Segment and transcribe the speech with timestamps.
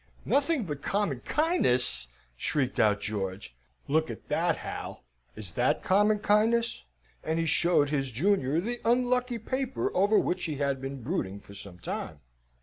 [0.25, 3.53] "Nothing but common kindness!" shrieked out George.
[3.87, 5.03] "Look at that, Hal!
[5.35, 6.85] Is that common kindness?"
[7.23, 11.53] and he showed his junior the unlucky paper over which he had been brooding for
[11.53, 12.19] some time.